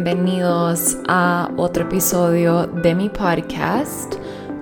[0.00, 4.14] Bienvenidos a otro episodio de mi podcast.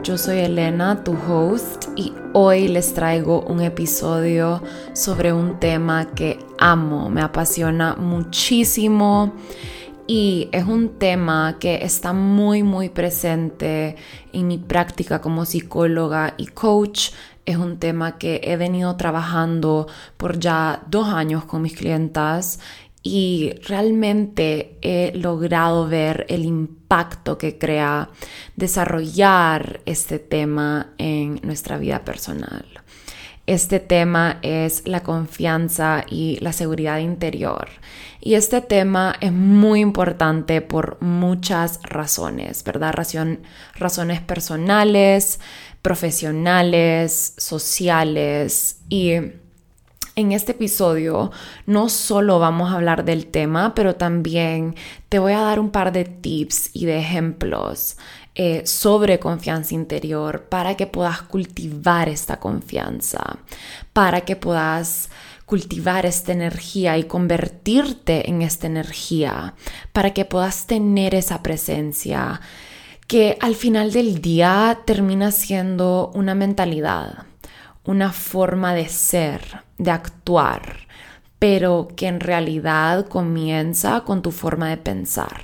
[0.03, 4.63] Yo soy Elena, tu host, y hoy les traigo un episodio
[4.95, 9.35] sobre un tema que amo, me apasiona muchísimo
[10.07, 13.97] y es un tema que está muy muy presente
[14.33, 17.11] en mi práctica como psicóloga y coach.
[17.45, 22.59] Es un tema que he venido trabajando por ya dos años con mis clientas
[23.09, 28.11] y realmente he logrado ver el impacto que crea
[28.57, 32.67] desarrollar este tema en nuestra vida personal.
[33.47, 37.69] Este tema es la confianza y la seguridad interior.
[38.21, 42.93] Y este tema es muy importante por muchas razones, ¿verdad?
[43.77, 45.39] razones personales,
[45.81, 49.13] profesionales, sociales y
[50.17, 51.31] en este episodio
[51.67, 54.75] no solo vamos a hablar del tema, pero también
[55.11, 57.99] te voy a dar un par de tips y de ejemplos
[58.35, 63.39] eh, sobre confianza interior para que puedas cultivar esta confianza,
[63.93, 65.11] para que puedas
[65.45, 69.55] cultivar esta energía y convertirte en esta energía,
[69.93, 72.41] para que puedas tener esa presencia
[73.07, 77.27] que al final del día termina siendo una mentalidad
[77.87, 80.87] una forma de ser, de actuar,
[81.39, 85.43] pero que en realidad comienza con tu forma de pensar.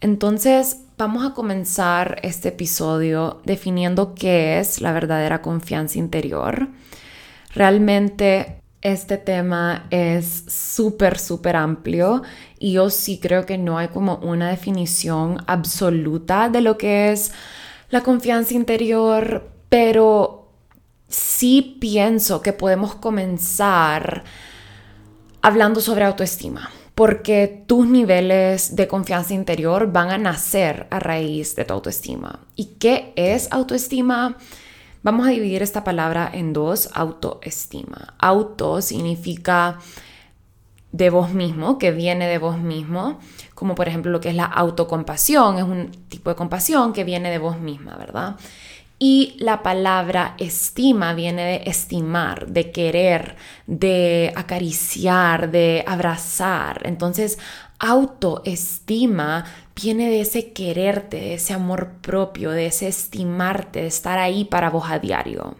[0.00, 6.68] Entonces, vamos a comenzar este episodio definiendo qué es la verdadera confianza interior.
[7.54, 12.22] Realmente este tema es súper, súper amplio
[12.58, 17.32] y yo sí creo que no hay como una definición absoluta de lo que es
[17.90, 20.41] la confianza interior, pero
[21.12, 24.24] sí pienso que podemos comenzar
[25.40, 31.64] hablando sobre autoestima, porque tus niveles de confianza interior van a nacer a raíz de
[31.64, 32.40] tu autoestima.
[32.56, 34.36] ¿Y qué es autoestima?
[35.02, 38.14] Vamos a dividir esta palabra en dos, autoestima.
[38.18, 39.78] Auto significa
[40.92, 43.18] de vos mismo, que viene de vos mismo,
[43.54, 47.30] como por ejemplo lo que es la autocompasión, es un tipo de compasión que viene
[47.30, 48.36] de vos misma, ¿verdad?
[49.04, 53.34] Y la palabra estima viene de estimar, de querer,
[53.66, 56.82] de acariciar, de abrazar.
[56.84, 57.40] Entonces,
[57.80, 64.44] autoestima viene de ese quererte, de ese amor propio, de ese estimarte, de estar ahí
[64.44, 65.56] para vos a diario.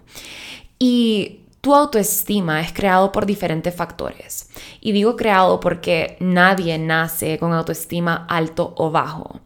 [0.78, 4.50] Y tu autoestima es creado por diferentes factores.
[4.80, 9.41] Y digo creado porque nadie nace con autoestima alto o bajo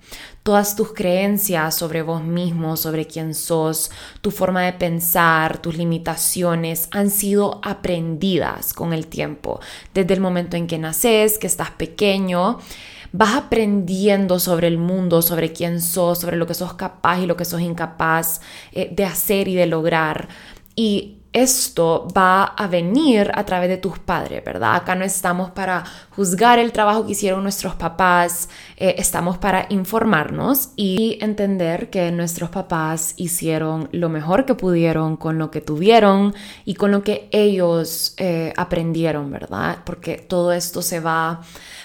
[0.47, 3.91] todas tus creencias sobre vos mismo, sobre quién sos,
[4.21, 9.59] tu forma de pensar, tus limitaciones han sido aprendidas con el tiempo.
[9.93, 12.61] Desde el momento en que naces, que estás pequeño,
[13.11, 17.37] vas aprendiendo sobre el mundo, sobre quién sos, sobre lo que sos capaz y lo
[17.37, 18.41] que sos incapaz
[18.71, 20.29] eh, de hacer y de lograr.
[20.77, 24.75] Y esto va a venir a través de tus padres, ¿verdad?
[24.75, 28.49] Acá no estamos para juzgar el trabajo que hicieron nuestros papás,
[28.79, 35.37] eh, estamos para informarnos y entender que nuestros papás hicieron lo mejor que pudieron con
[35.37, 39.81] lo que tuvieron y con lo que ellos eh, aprendieron, ¿verdad?
[39.85, 41.43] Porque todo esto se va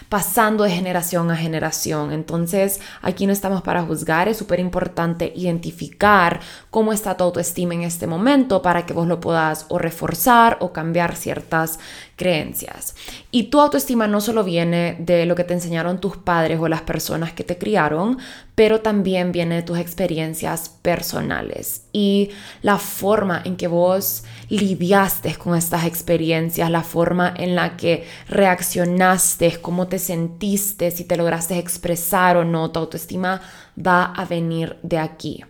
[0.08, 2.14] pasando de generación a generación.
[2.14, 7.82] Entonces, aquí no estamos para juzgar, es súper importante identificar cómo está tu autoestima en
[7.84, 11.80] este momento para que vos lo puedas o reforzar o cambiar ciertas
[12.16, 12.96] creencias.
[13.32, 16.82] Y tu autoestima no solo viene de lo que te enseñaron tus padres o las
[16.82, 18.20] personas que te criaron,
[18.54, 22.30] pero también viene de tus experiencias personales y
[22.62, 29.60] la forma en que vos lidiaste con estas experiencias, la forma en la que reaccionaste,
[29.62, 33.42] cómo te sentiste, si te lograste expresar o no, tu autoestima
[33.76, 35.44] va a venir de aquí.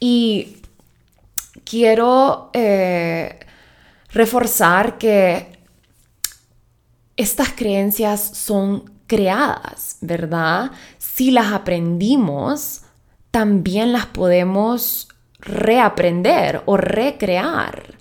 [0.00, 0.61] Y
[1.64, 3.40] quiero eh,
[4.10, 5.58] reforzar que
[7.16, 10.70] estas creencias son creadas, ¿verdad?
[10.98, 12.82] Si las aprendimos,
[13.30, 15.08] también las podemos
[15.38, 17.94] reaprender o recrear.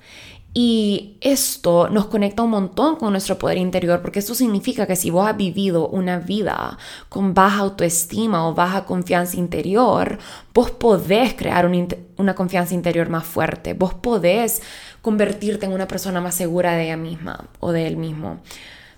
[0.53, 5.09] Y esto nos conecta un montón con nuestro poder interior, porque esto significa que si
[5.09, 6.77] vos has vivido una vida
[7.07, 10.19] con baja autoestima o baja confianza interior,
[10.53, 11.71] vos podés crear
[12.17, 14.61] una confianza interior más fuerte, vos podés
[15.01, 18.41] convertirte en una persona más segura de ella misma o de él mismo.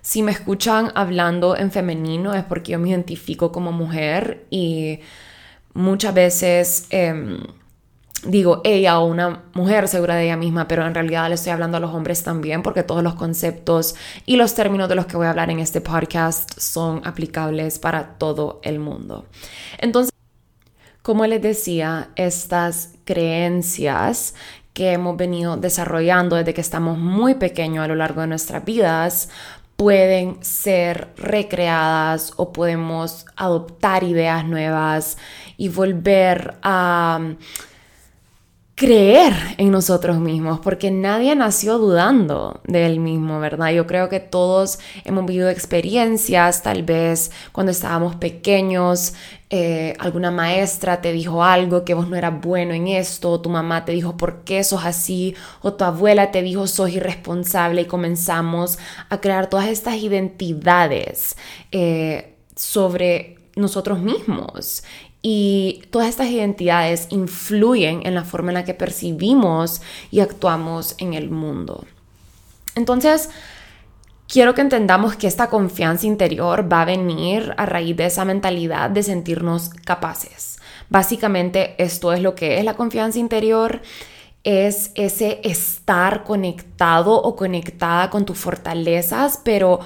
[0.02, 5.00] Si me escuchan hablando en femenino es porque yo me identifico como mujer y
[5.74, 7.38] muchas veces em,
[8.26, 11.78] digo ella o una mujer segura de ella misma, pero en realidad le estoy hablando
[11.78, 15.28] a los hombres también porque todos los conceptos y los términos de los que voy
[15.28, 19.26] a hablar en este podcast son aplicables para todo el mundo.
[19.78, 20.12] Entonces,
[21.02, 24.36] como les decía, estas creencias
[24.74, 29.30] que hemos venido desarrollando desde que estamos muy pequeños a lo largo de nuestras vidas
[29.76, 35.18] pueden ser recreadas o podemos adoptar ideas nuevas
[35.58, 37.20] y volver a
[38.76, 43.72] creer en nosotros mismos, porque nadie nació dudando de él mismo, ¿verdad?
[43.72, 49.14] Yo creo que todos hemos vivido experiencias, tal vez cuando estábamos pequeños,
[49.52, 53.50] eh, alguna maestra te dijo algo que vos no eras bueno en esto, o tu
[53.50, 57.86] mamá te dijo por qué sos así, o tu abuela te dijo sos irresponsable y
[57.86, 58.80] comenzamos
[59.10, 61.38] a crear todas estas identidades
[61.72, 64.84] eh, sobre nosotros mismos
[65.26, 69.82] y todas estas identidades influyen en la forma en la que percibimos
[70.12, 71.86] y actuamos en el mundo.
[72.76, 73.30] Entonces,
[74.28, 78.90] quiero que entendamos que esta confianza interior va a venir a raíz de esa mentalidad
[78.90, 80.60] de sentirnos capaces.
[80.90, 83.82] Básicamente, esto es lo que es la confianza interior
[84.44, 89.80] es ese estar conectado o conectada con tus fortalezas, pero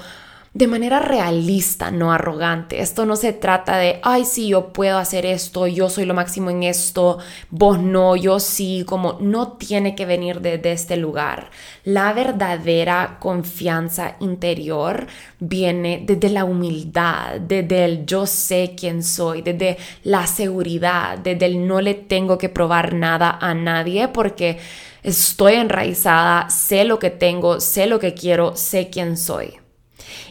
[0.58, 2.80] de manera realista, no arrogante.
[2.80, 6.50] Esto no se trata de, ay, sí, yo puedo hacer esto, yo soy lo máximo
[6.50, 7.18] en esto,
[7.48, 11.50] vos no, yo sí, como no tiene que venir desde este lugar.
[11.84, 15.06] La verdadera confianza interior
[15.38, 21.68] viene desde la humildad, desde el yo sé quién soy, desde la seguridad, desde el
[21.68, 24.58] no le tengo que probar nada a nadie porque
[25.04, 29.60] estoy enraizada, sé lo que tengo, sé lo que quiero, sé quién soy.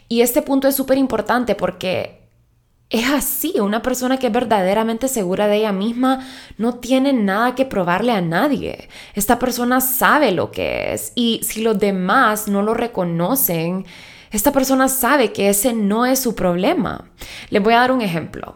[0.09, 2.17] Y este punto es súper importante porque
[2.89, 6.25] es así, una persona que es verdaderamente segura de ella misma
[6.57, 8.87] no tiene nada que probarle a nadie.
[9.13, 13.85] Esta persona sabe lo que es y si los demás no lo reconocen,
[14.31, 17.09] esta persona sabe que ese no es su problema.
[17.49, 18.55] Les voy a dar un ejemplo.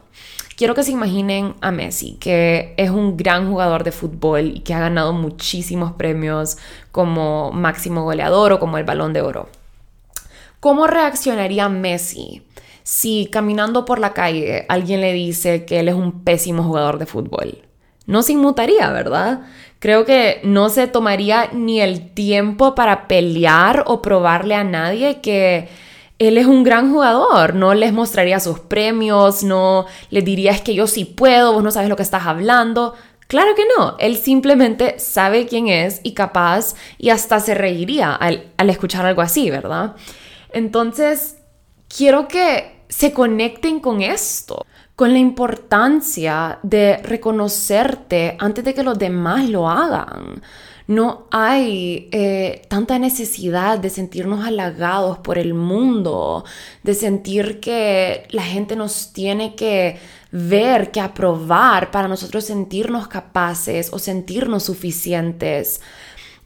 [0.55, 4.73] Quiero que se imaginen a Messi, que es un gran jugador de fútbol y que
[4.73, 6.57] ha ganado muchísimos premios
[6.91, 9.49] como máximo goleador o como el balón de oro.
[10.61, 12.43] ¿Cómo reaccionaría Messi
[12.83, 17.07] si caminando por la calle alguien le dice que él es un pésimo jugador de
[17.07, 17.63] fútbol?
[18.05, 19.41] No se inmutaría, ¿verdad?
[19.79, 25.67] Creo que no se tomaría ni el tiempo para pelear o probarle a nadie que
[26.19, 30.75] él es un gran jugador, no les mostraría sus premios, no les diría es que
[30.75, 32.93] yo sí puedo, vos no sabes lo que estás hablando.
[33.25, 38.51] Claro que no, él simplemente sabe quién es y capaz y hasta se reiría al,
[38.57, 39.95] al escuchar algo así, ¿verdad?
[40.53, 41.37] Entonces,
[41.87, 44.65] quiero que se conecten con esto,
[44.95, 50.41] con la importancia de reconocerte antes de que los demás lo hagan.
[50.87, 56.43] No hay eh, tanta necesidad de sentirnos halagados por el mundo,
[56.83, 59.99] de sentir que la gente nos tiene que
[60.31, 65.81] ver, que aprobar para nosotros sentirnos capaces o sentirnos suficientes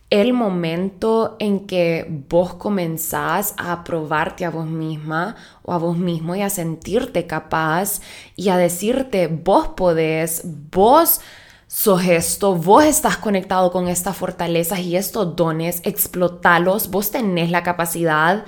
[0.09, 6.35] el momento en que vos comenzás a aprobarte a vos misma o a vos mismo
[6.35, 8.01] y a sentirte capaz
[8.35, 11.21] y a decirte vos podés, vos
[11.67, 17.63] sos esto, vos estás conectado con estas fortalezas y estos dones, explotalos, vos tenés la
[17.63, 18.45] capacidad,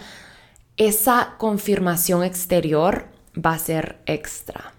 [0.77, 4.73] esa confirmación exterior va a ser extra.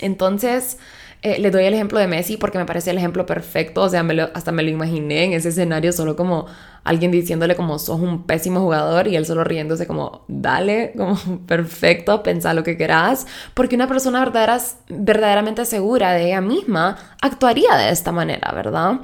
[0.00, 0.78] Entonces,
[1.24, 4.04] eh, le doy el ejemplo de Messi porque me parece el ejemplo perfecto, o sea,
[4.34, 6.46] hasta me lo imaginé en ese escenario solo como
[6.82, 12.24] alguien diciéndole como sos un pésimo jugador y él solo riéndose como dale, como perfecto,
[12.24, 17.90] pensá lo que querás, porque una persona verdadera, verdaderamente segura de ella misma actuaría de
[17.90, 19.00] esta manera, ¿verdad?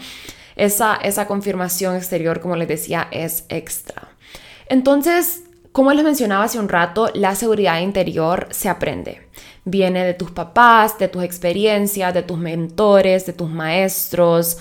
[0.57, 4.09] Esa, esa confirmación exterior, como les decía, es extra.
[4.69, 9.29] Entonces, como les mencionaba hace un rato, la seguridad interior se aprende.
[9.71, 14.57] Viene de tus papás, de tus experiencias, de tus mentores, de tus maestros,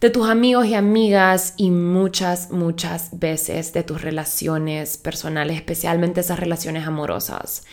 [0.00, 6.40] de tus amigos y amigas y muchas, muchas veces de tus relaciones personales, especialmente esas
[6.40, 7.64] relaciones amorosas.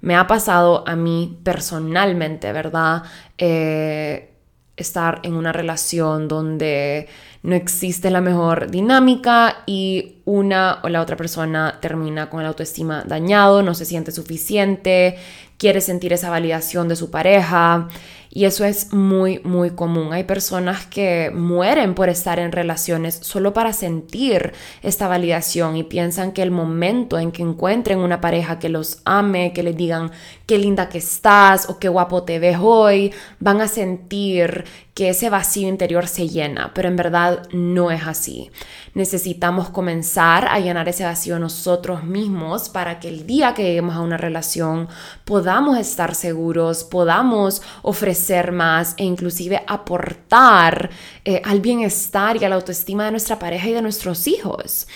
[0.00, 3.02] Me ha pasado a mí personalmente, ¿verdad?
[3.38, 4.34] Eh,
[4.76, 7.08] estar en una relación donde
[7.42, 13.04] no existe la mejor dinámica y una o la otra persona termina con la autoestima
[13.04, 15.16] dañado, no se siente suficiente,
[15.58, 17.88] quiere sentir esa validación de su pareja.
[18.30, 20.12] Y eso es muy, muy común.
[20.12, 26.32] Hay personas que mueren por estar en relaciones solo para sentir esta validación y piensan
[26.32, 30.12] que el momento en que encuentren una pareja que los ame, que les digan
[30.46, 35.30] qué linda que estás o qué guapo te ves hoy, van a sentir que ese
[35.30, 38.50] vacío interior se llena, pero en verdad no es así.
[38.94, 44.00] Necesitamos comenzar a llenar ese vacío nosotros mismos para que el día que lleguemos a
[44.00, 44.88] una relación
[45.24, 45.47] podamos
[45.78, 50.90] estar seguros, podamos ofrecer más e inclusive aportar
[51.24, 54.86] eh, al bienestar y a la autoestima de nuestra pareja y de nuestros hijos.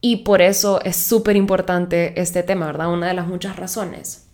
[0.00, 2.92] Y por eso es súper importante este tema, ¿verdad?
[2.92, 4.26] Una de las muchas razones.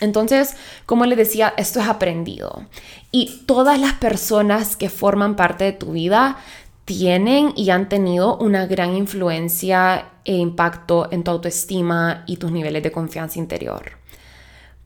[0.00, 0.54] Entonces,
[0.86, 2.66] como les decía, esto es aprendido.
[3.10, 6.36] Y todas las personas que forman parte de tu vida
[6.84, 12.82] tienen y han tenido una gran influencia e impacto en tu autoestima y tus niveles
[12.82, 14.05] de confianza interior.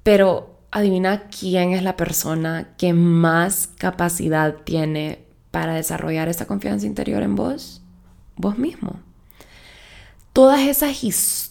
[0.02, 7.22] Pero adivina quién es la persona que más capacidad tiene para desarrollar esa confianza interior
[7.22, 7.82] en vos?
[8.36, 9.00] Vos mismo
[10.32, 11.49] todas esas historias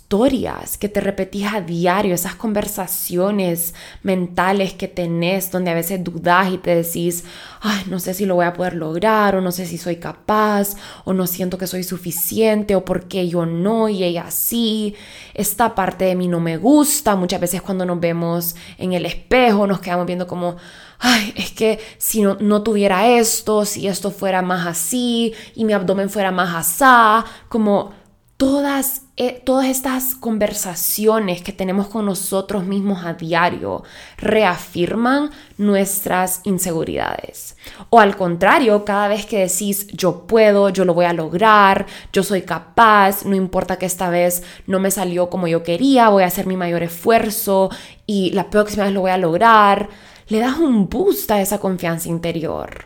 [0.80, 6.58] que te repetís a diario, esas conversaciones mentales que tenés donde a veces dudás y
[6.58, 7.26] te decís,
[7.62, 10.76] ay, no sé si lo voy a poder lograr o no sé si soy capaz
[11.06, 14.96] o no siento que soy suficiente o por qué yo no y ella sí,
[15.36, 19.68] esta parte de mí no me gusta, muchas veces cuando nos vemos en el espejo
[19.68, 20.58] nos quedamos viendo como,
[20.98, 25.74] ay, es que si no, no tuviera esto, si esto fuera más así y mi
[25.74, 27.99] abdomen fuera más asá, como
[28.40, 33.84] todas, eh, todas estas conversaciones que tenemos con nosotros mismos a diario
[34.16, 37.58] reafirman nuestras inseguridades.
[37.90, 42.24] O al contrario, cada vez que decís yo puedo, yo lo voy a lograr, yo
[42.24, 46.28] soy capaz, no importa que esta vez no me salió como yo quería, voy a
[46.28, 47.70] hacer mi mayor esfuerzo
[48.06, 49.90] y la próxima vez lo voy a lograr,
[50.30, 52.86] le das un boost a esa confianza interior.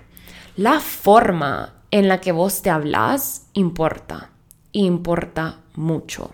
[0.55, 4.33] La forma en la que vos te hablas importa
[4.74, 6.32] importa mucho.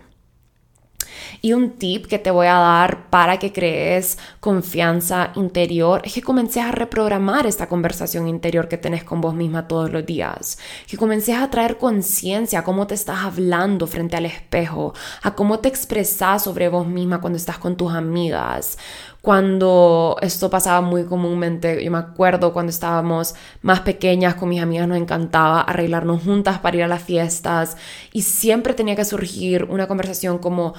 [1.42, 6.22] Y un tip que te voy a dar para que crees confianza interior es que
[6.22, 10.58] comences a reprogramar esta conversación interior que tenés con vos misma todos los días.
[10.86, 15.58] Que comences a traer conciencia a cómo te estás hablando frente al espejo, a cómo
[15.60, 18.78] te expresas sobre vos misma cuando estás con tus amigas.
[19.22, 24.88] Cuando esto pasaba muy comúnmente, yo me acuerdo cuando estábamos más pequeñas con mis amigas,
[24.88, 27.76] nos encantaba arreglarnos juntas para ir a las fiestas
[28.12, 30.74] y siempre tenía que surgir una conversación como,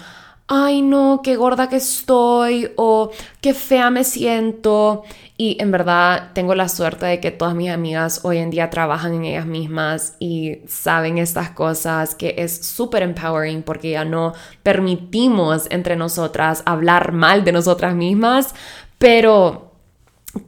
[0.54, 5.04] ay no, qué gorda que estoy o qué fea me siento.
[5.38, 9.14] Y en verdad tengo la suerte de que todas mis amigas hoy en día trabajan
[9.14, 15.68] en ellas mismas y saben estas cosas, que es súper empowering porque ya no permitimos
[15.70, 18.54] entre nosotras hablar mal de nosotras mismas,
[18.98, 19.72] pero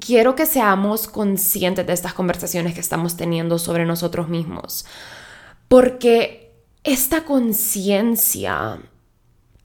[0.05, 4.85] quiero que seamos conscientes de estas conversaciones que estamos teniendo sobre nosotros mismos.
[5.69, 6.51] Porque
[6.83, 8.79] esta conciencia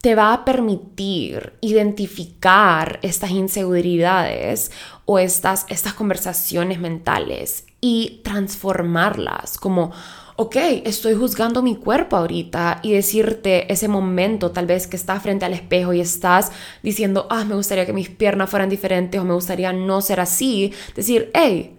[0.01, 4.71] te va a permitir identificar estas inseguridades
[5.05, 9.91] o estas, estas conversaciones mentales y transformarlas como,
[10.37, 15.43] ok, estoy juzgando mi cuerpo ahorita y decirte ese momento tal vez que estás frente
[15.43, 19.33] al espejo y estás diciendo, ah, me gustaría que mis piernas fueran diferentes o me
[19.33, 21.75] gustaría no ser así, decir, hey,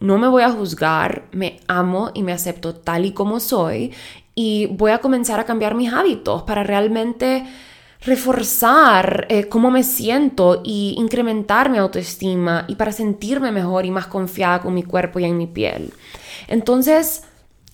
[0.00, 3.92] no me voy a juzgar, me amo y me acepto tal y como soy
[4.34, 7.44] y voy a comenzar a cambiar mis hábitos para realmente
[8.00, 14.06] reforzar eh, cómo me siento y incrementar mi autoestima y para sentirme mejor y más
[14.06, 15.92] confiada con mi cuerpo y en mi piel.
[16.46, 17.22] Entonces,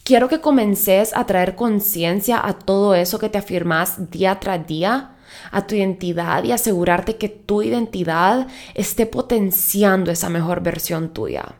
[0.05, 5.17] quiero que comences a traer conciencia a todo eso que te afirmas día tras día
[5.50, 11.55] a tu identidad y asegurarte que tu identidad esté potenciando esa mejor versión tuya.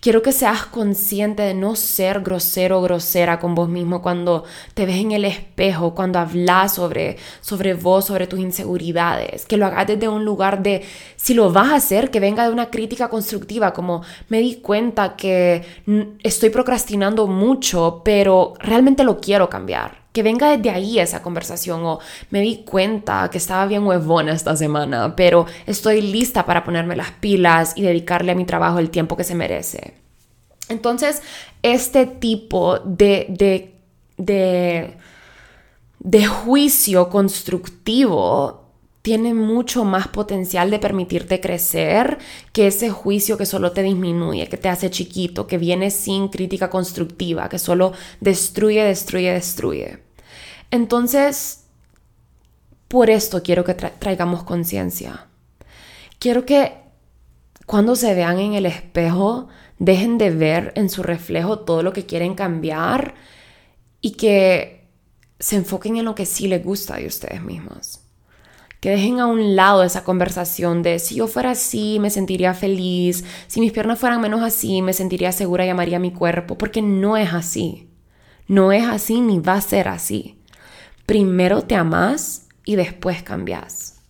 [0.00, 4.84] Quiero que seas consciente de no ser grosero o grosera con vos mismo cuando te
[4.84, 9.46] ves en el espejo, cuando hablas sobre, sobre vos, sobre tus inseguridades.
[9.46, 10.82] Que lo hagas desde un lugar de,
[11.16, 15.16] si lo vas a hacer, que venga de una crítica constructiva, como me di cuenta
[15.16, 15.64] que
[16.22, 21.98] estoy procrastinando mucho, pero realmente lo quiero cambiar que venga desde ahí esa conversación o
[22.30, 27.10] me di cuenta que estaba bien huevona esta semana, pero estoy lista para ponerme las
[27.12, 29.94] pilas y dedicarle a mi trabajo el tiempo que se merece.
[30.68, 31.22] Entonces,
[31.62, 33.74] este tipo de, de,
[34.16, 34.96] de,
[35.98, 38.61] de juicio constructivo
[39.02, 42.18] tiene mucho más potencial de permitirte crecer
[42.52, 46.70] que ese juicio que solo te disminuye, que te hace chiquito, que viene sin crítica
[46.70, 49.98] constructiva, que solo destruye, destruye, destruye.
[50.70, 51.64] Entonces,
[52.86, 55.26] por esto quiero que traigamos conciencia.
[56.18, 56.74] quiero que
[57.66, 62.06] cuando se vean en el espejo, dejen de ver en su reflejo todo lo que
[62.06, 63.14] quieren cambiar
[64.00, 64.88] y que
[65.40, 68.01] se enfoquen en lo que sí les gusta de ustedes mismos.
[68.82, 73.24] Que dejen a un lado esa conversación de si yo fuera así me sentiría feliz,
[73.46, 77.16] si mis piernas fueran menos así me sentiría segura y amaría mi cuerpo, porque no
[77.16, 77.88] es así.
[78.48, 80.36] No es así ni va a ser así.
[81.06, 84.00] Primero te amas y después cambias.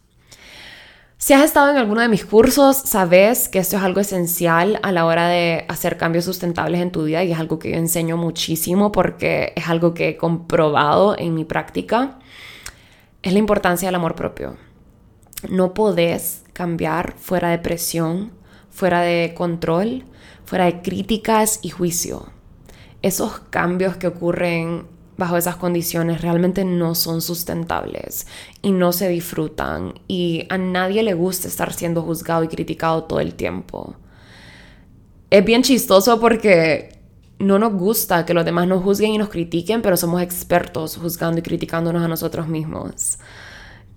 [1.19, 4.91] Si has estado en alguno de mis cursos, sabes que esto es algo esencial a
[4.91, 8.17] la hora de hacer cambios sustentables en tu vida y es algo que yo enseño
[8.17, 12.19] muchísimo porque es algo que he comprobado en mi práctica.
[13.23, 14.57] Es la importancia del amor propio.
[15.49, 18.33] No podés cambiar fuera de presión,
[18.71, 20.05] fuera de control,
[20.45, 22.27] fuera de críticas y juicio.
[23.01, 24.87] Esos cambios que ocurren
[25.17, 28.27] bajo esas condiciones realmente no son sustentables
[28.61, 33.21] y no se disfrutan y a nadie le gusta estar siendo juzgado y criticado todo
[33.21, 33.95] el tiempo.
[35.31, 37.02] Es bien chistoso porque
[37.43, 41.41] no nos gusta que los demás nos juzguen y nos critiquen, pero somos expertos juzgando
[41.41, 43.19] y criticándonos a nosotros mismos.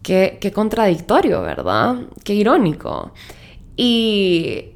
[0.02, 1.96] Qué, contradictorio, ¿verdad?
[2.24, 3.12] Qué irónico.
[3.76, 4.72] Y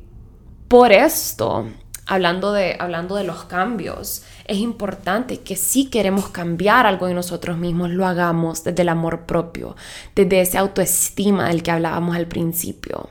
[0.68, 1.66] por esto
[2.06, 7.58] hablando de, hablando de los cambios, es importante que si queremos cambiar algo en nosotros
[7.58, 9.76] mismos, lo hagamos desde el amor propio,
[10.16, 13.10] desde esa autoestima del que hablábamos al principio.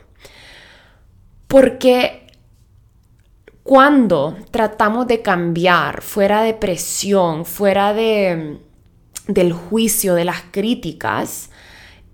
[1.48, 2.27] Porque
[3.68, 8.60] cuando tratamos de cambiar fuera de presión, fuera de,
[9.26, 11.50] del juicio, de las críticas,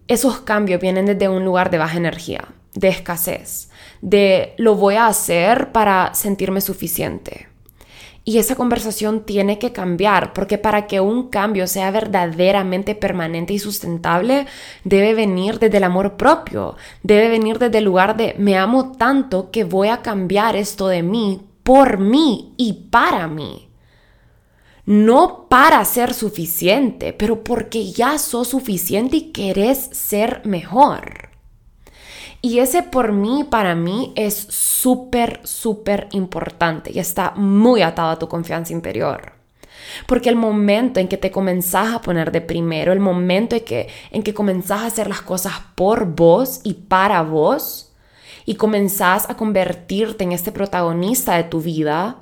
[0.08, 3.70] esos cambios vienen desde un lugar de baja energía, de escasez
[4.04, 7.48] de lo voy a hacer para sentirme suficiente.
[8.26, 13.58] Y esa conversación tiene que cambiar, porque para que un cambio sea verdaderamente permanente y
[13.58, 14.46] sustentable,
[14.82, 19.50] debe venir desde el amor propio, debe venir desde el lugar de me amo tanto
[19.50, 23.68] que voy a cambiar esto de mí por mí y para mí.
[24.86, 31.33] No para ser suficiente, pero porque ya sos suficiente y querés ser mejor.
[32.44, 38.18] Y ese por mí, para mí, es súper, súper importante y está muy atado a
[38.18, 39.32] tu confianza interior.
[40.06, 43.88] Porque el momento en que te comenzás a poner de primero, el momento en que,
[44.10, 47.94] en que comenzás a hacer las cosas por vos y para vos,
[48.44, 52.18] y comenzás a convertirte en este protagonista de tu vida,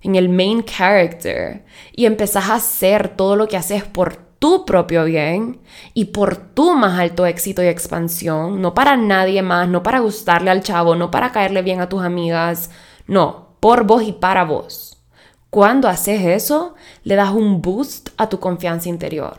[0.00, 5.04] en el main character, y empezás a hacer todo lo que haces por tu propio
[5.04, 5.60] bien
[5.94, 10.50] y por tu más alto éxito y expansión, no para nadie más, no para gustarle
[10.50, 12.70] al chavo, no para caerle bien a tus amigas,
[13.06, 15.02] no, por vos y para vos.
[15.50, 19.38] Cuando haces eso, le das un boost a tu confianza interior.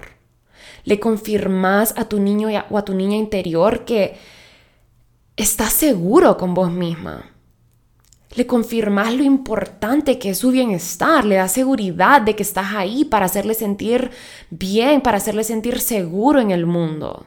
[0.83, 4.17] Le confirmas a tu niño o a tu niña interior que
[5.35, 7.36] estás seguro con vos misma
[8.35, 13.05] le confirmas lo importante que es su bienestar, le das seguridad de que estás ahí
[13.05, 14.11] para hacerle sentir
[14.49, 17.25] bien, para hacerle sentir seguro en el mundo.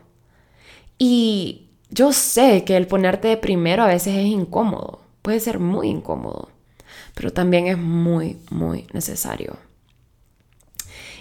[0.99, 5.89] Y yo sé que el ponerte de primero a veces es incómodo, puede ser muy
[5.89, 6.51] incómodo,
[7.15, 9.57] pero también es muy, muy necesario.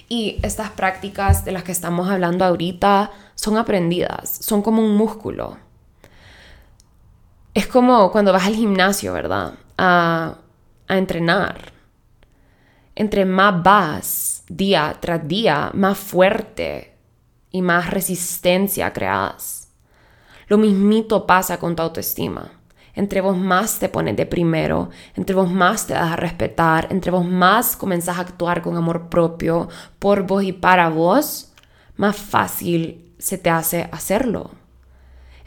[0.10, 5.58] Y estas prácticas de las que estamos hablando ahorita son aprendidas, son como un músculo.
[7.60, 9.56] Es como cuando vas al gimnasio, ¿verdad?
[9.78, 10.38] a,
[10.88, 11.74] entrenar.
[12.96, 16.96] Entre más vas día tras día, más fuerte
[17.52, 19.74] y más resistencia creas.
[20.48, 22.50] Lo mismito pasa con tu autoestima.
[22.94, 27.12] Entre vos más te pones de primero, entre vos más te das a respetar, entre
[27.12, 29.68] vos más comenzás a actuar con amor propio
[30.00, 31.52] por vos y para vos,
[31.98, 34.59] más fácil se te hace hacerlo.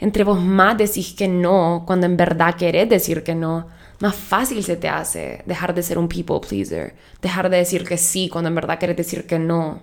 [0.03, 3.67] Entre vos más decís que no cuando en verdad querés decir que no,
[4.01, 7.97] más fácil se te hace dejar de ser un people pleaser, dejar de decir que
[7.97, 9.79] sí cuando en verdad quieres decir que no.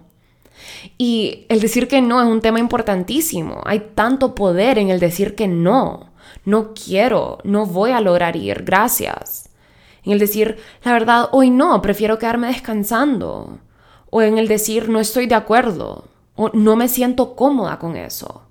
[0.99, 3.63] Y el decir que no es un tema importantísimo.
[3.65, 6.11] Hay tanto poder en el decir que no.
[6.45, 9.49] No quiero, no voy a lograr ir, gracias.
[10.05, 13.59] En el decir, la verdad, hoy no, prefiero quedarme descansando.
[14.11, 16.05] O en el decir, no estoy de acuerdo.
[16.37, 18.50] O no me siento cómoda con eso.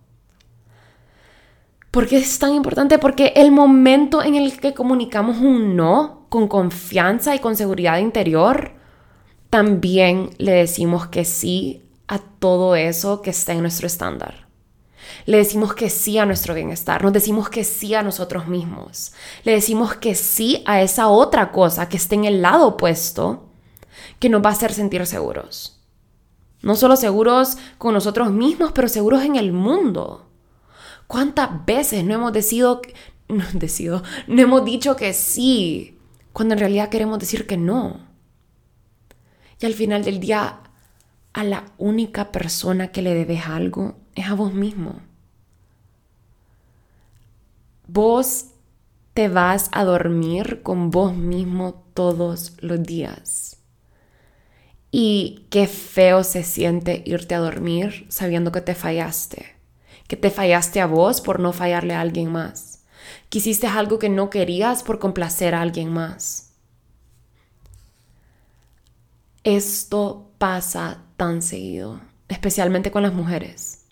[1.91, 2.99] ¿Por qué es tan importante?
[2.99, 8.73] Porque el momento en el que comunicamos un no con confianza y con seguridad interior,
[9.49, 14.47] también le decimos que sí a todo eso que está en nuestro estándar.
[15.25, 19.53] Le decimos que sí a nuestro bienestar, nos decimos que sí a nosotros mismos, le
[19.53, 23.49] decimos que sí a esa otra cosa que está en el lado opuesto
[24.19, 25.79] que nos va a hacer sentir seguros.
[26.61, 30.28] No solo seguros con nosotros mismos, pero seguros en el mundo.
[31.09, 32.83] ¿Cuántas veces no hemos, decidido,
[33.29, 35.97] no decido, no hemos dicho que sí,
[36.33, 38.05] cuando en realidad queremos decir que no.
[39.59, 40.59] Y al final del día,
[41.33, 45.01] a la única persona que le debes algo es a vos mismo.
[47.87, 48.51] Vos
[49.15, 53.57] te vas a dormir con vos mismo todos los días.
[54.91, 59.58] Y qué feo se siente irte a dormir sabiendo que te fallaste,
[60.09, 62.83] que te fallaste a vos por no fallarle a alguien más,
[63.29, 66.55] que hiciste algo que no querías por complacer a alguien más.
[69.43, 73.85] Esto pasa tan seguido, especialmente con las mujeres.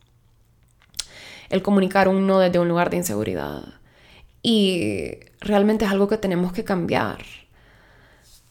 [1.49, 3.75] El comunicar un no desde un lugar de inseguridad.
[4.41, 7.23] Y realmente es algo que tenemos que cambiar.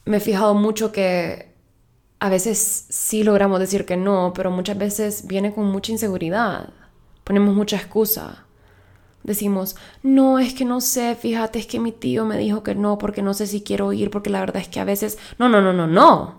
[0.05, 1.53] Me he fijado mucho que
[2.19, 6.69] a veces sí logramos decir que no, pero muchas veces viene con mucha inseguridad.
[7.27, 8.45] Ponemos mucha excusa.
[9.21, 12.97] Decimos, no, es que no sé, fíjate, es que mi tío me dijo que no
[12.97, 15.17] porque no sé si quiero ir, porque la verdad es que a veces...
[15.37, 16.35] No, no, no, no, no.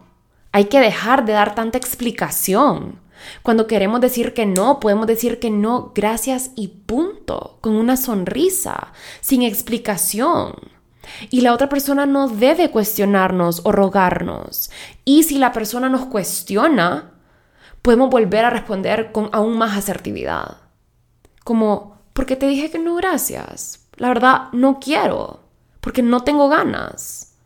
[0.50, 3.00] Hay que dejar de dar tanta explicación.
[3.42, 8.94] Cuando queremos decir que no, podemos decir que no, gracias y punto, con una sonrisa,
[9.20, 10.54] sin explicación.
[11.28, 14.70] Y la otra persona no debe cuestionarnos o rogarnos.
[15.04, 17.12] Y si la persona nos cuestiona,
[17.82, 20.67] podemos volver a responder con aún más asertividad.
[21.48, 23.86] Como, ¿por qué te dije que no gracias?
[23.96, 25.44] La verdad, no quiero,
[25.80, 27.38] porque no tengo ganas,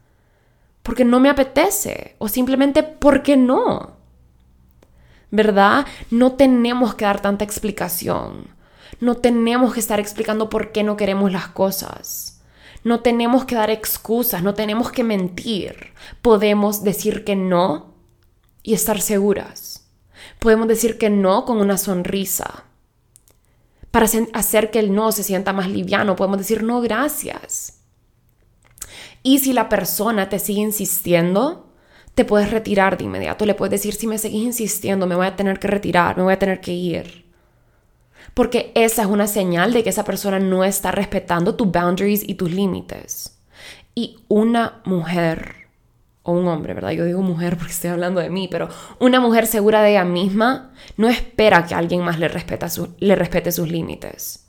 [0.83, 3.93] porque no me apetece o simplemente porque no.
[5.31, 5.87] ¿Verdad?
[6.11, 8.49] No tenemos que dar tanta explicación.
[8.99, 12.43] No tenemos que estar explicando por qué no queremos las cosas.
[12.83, 15.93] No tenemos que dar excusas, no tenemos que mentir.
[16.23, 17.95] Podemos decir que no
[18.65, 19.89] y estar seguras.
[20.41, 22.65] Podemos decir que no con una sonrisa.
[23.93, 27.79] Para hacer que el no se sienta más liviano, podemos decir no gracias.
[29.23, 31.73] Y si la persona te sigue insistiendo,
[32.17, 33.47] te puedes retirar de inmediato.
[33.47, 36.33] Le puedes decir, si me seguís insistiendo, me voy a tener que retirar, me voy
[36.33, 37.23] a tener que ir
[38.35, 42.35] porque esa es una señal de que esa persona no está respetando tus boundaries y
[42.35, 43.39] tus límites.
[43.95, 45.62] Y una mujer,
[46.23, 46.93] o un hombre, ¿verdad?
[46.93, 50.73] Yo digo mujer porque estoy hablando de mí, pero una mujer segura de ella misma
[50.97, 52.31] no espera que alguien más le,
[52.99, 54.47] le respete sus límites.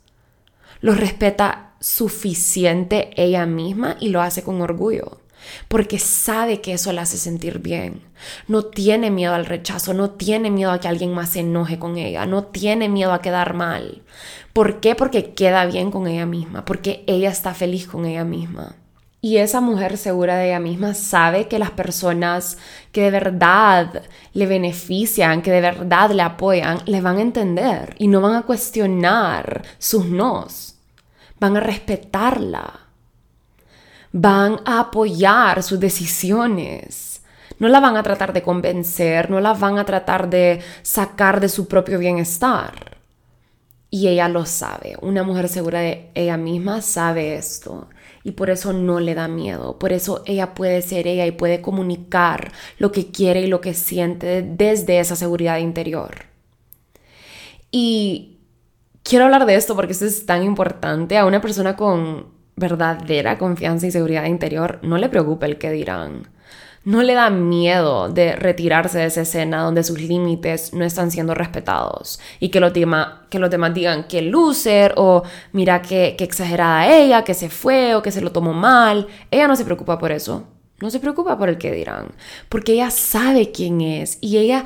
[0.80, 5.20] Los respeta suficiente ella misma y lo hace con orgullo
[5.68, 8.02] porque sabe que eso la hace sentir bien.
[8.48, 11.96] No tiene miedo al rechazo, no tiene miedo a que alguien más se enoje con
[11.96, 14.02] ella, no tiene miedo a quedar mal.
[14.52, 14.94] ¿Por qué?
[14.94, 18.76] Porque queda bien con ella misma, porque ella está feliz con ella misma.
[19.24, 22.58] Y esa mujer segura de ella misma sabe que las personas
[22.92, 24.02] que de verdad
[24.34, 28.42] le benefician, que de verdad le apoyan, le van a entender y no van a
[28.42, 30.74] cuestionar sus nos.
[31.40, 32.80] Van a respetarla
[34.12, 37.22] van a apoyar sus decisiones.
[37.58, 41.48] No la van a tratar de convencer, no la van a tratar de sacar de
[41.48, 42.98] su propio bienestar.
[43.88, 44.98] Y ella lo sabe.
[45.00, 47.88] Una mujer segura de ella misma sabe esto.
[48.24, 49.78] Y por eso no le da miedo.
[49.78, 53.74] Por eso ella puede ser ella y puede comunicar lo que quiere y lo que
[53.74, 56.24] siente desde esa seguridad interior.
[57.70, 58.38] Y
[59.02, 63.86] quiero hablar de esto porque esto es tan importante a una persona con verdadera confianza
[63.86, 66.28] y seguridad interior, no le preocupa el que dirán.
[66.84, 71.34] No le da miedo de retirarse de esa escena donde sus límites no están siendo
[71.34, 72.72] respetados y que los,
[73.30, 77.94] que los demás digan que loser o mira que, que exagerada ella, que se fue
[77.94, 79.06] o que se lo tomó mal.
[79.30, 80.44] Ella no se preocupa por eso.
[80.80, 82.08] No se preocupa por el que dirán.
[82.50, 84.64] Porque ella sabe quién es y ella,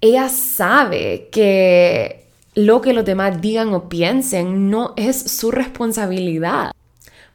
[0.00, 6.72] ella sabe que lo que los demás digan o piensen no es su responsabilidad.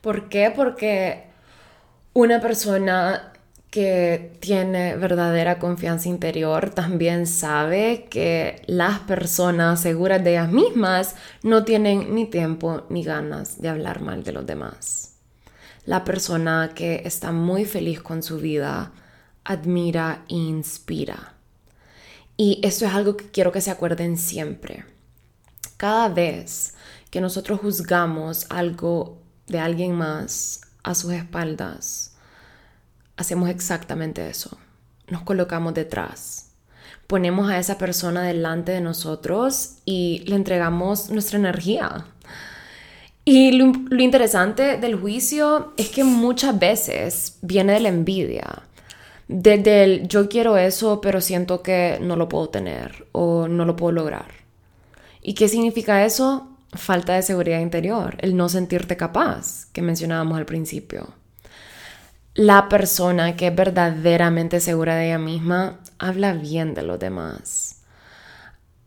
[0.01, 0.51] ¿Por qué?
[0.55, 1.25] Porque
[2.13, 3.33] una persona
[3.75, 11.65] que tiene verdadera confianza interior también sabe que las personas seguras de ellas mismas no
[11.65, 15.15] tienen ni tiempo ni ganas de hablar mal de los demás.
[15.83, 18.93] La persona que está muy feliz con su vida
[19.43, 21.33] admira e inspira.
[22.37, 24.85] Y esto es algo que quiero que se acuerden siempre.
[25.75, 26.75] Cada vez
[27.11, 32.14] que nosotros juzgamos algo de alguien más a sus espaldas,
[33.17, 34.57] hacemos exactamente eso.
[35.07, 36.51] Nos colocamos detrás.
[37.07, 42.05] Ponemos a esa persona delante de nosotros y le entregamos nuestra energía.
[43.23, 48.63] Y lo, interesante del juicio es que muchas veces viene de la envidia.
[49.27, 53.75] Desde el yo quiero eso, pero siento que no lo puedo tener o no lo
[53.75, 54.27] puedo lograr.
[55.21, 56.51] ¿Y qué significa eso?
[56.77, 61.13] falta de seguridad interior, el no sentirte capaz, que mencionábamos al principio.
[62.35, 67.75] La persona que es verdaderamente segura de ella misma habla bien de los demás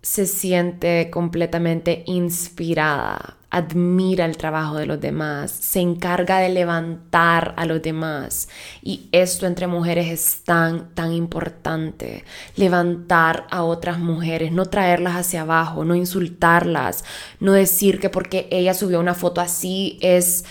[0.09, 7.67] se siente completamente inspirada, admira el trabajo de los demás, se encarga de levantar a
[7.67, 8.49] los demás.
[8.83, 12.25] Y esto entre mujeres es tan, tan importante.
[12.57, 17.05] Levantar a otras mujeres, no traerlas hacia abajo, no insultarlas,
[17.39, 20.47] no decir que porque ella subió una foto así es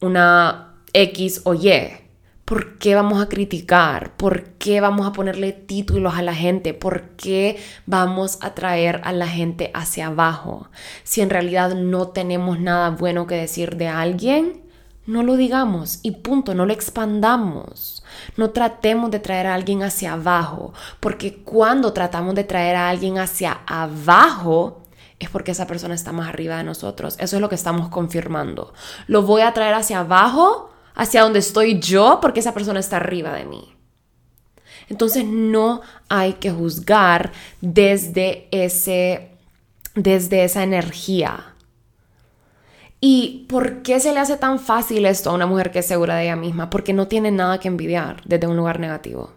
[0.00, 2.01] una X o Y.
[2.44, 4.16] ¿Por qué vamos a criticar?
[4.16, 6.74] ¿Por qué vamos a ponerle títulos a la gente?
[6.74, 10.68] ¿Por qué vamos a traer a la gente hacia abajo?
[11.04, 14.62] Si en realidad no tenemos nada bueno que decir de alguien,
[15.06, 18.04] no lo digamos y punto, no lo expandamos.
[18.36, 23.18] No tratemos de traer a alguien hacia abajo, porque cuando tratamos de traer a alguien
[23.18, 24.82] hacia abajo,
[25.20, 27.14] es porque esa persona está más arriba de nosotros.
[27.20, 28.74] Eso es lo que estamos confirmando.
[29.06, 33.34] Lo voy a traer hacia abajo hacia donde estoy yo porque esa persona está arriba
[33.34, 33.72] de mí.
[34.88, 39.30] Entonces no hay que juzgar desde, ese,
[39.94, 41.54] desde esa energía.
[43.00, 46.16] ¿Y por qué se le hace tan fácil esto a una mujer que es segura
[46.16, 46.70] de ella misma?
[46.70, 49.32] Porque no tiene nada que envidiar desde un lugar negativo.